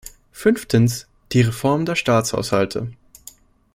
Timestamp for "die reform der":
1.31-1.93